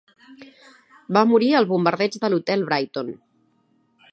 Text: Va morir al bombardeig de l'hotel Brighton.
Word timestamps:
Va 1.17 1.23
morir 1.33 1.49
al 1.59 1.67
bombardeig 1.73 2.17
de 2.25 2.33
l'hotel 2.35 2.65
Brighton. 2.71 3.13